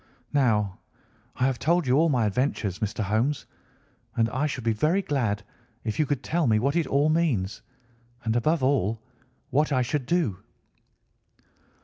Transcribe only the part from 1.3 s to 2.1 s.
I have told you all